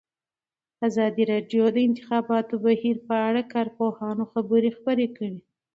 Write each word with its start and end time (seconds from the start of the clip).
ازادي 0.87 1.23
راډیو 1.31 1.63
د 1.71 1.73
د 1.75 1.77
انتخاباتو 1.87 2.53
بهیر 2.65 2.97
په 3.07 3.15
اړه 3.27 3.41
د 3.45 3.49
کارپوهانو 3.53 4.23
خبرې 4.33 4.69
خپرې 4.77 5.07
کړي. 5.17 5.39